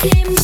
seem 0.00 0.37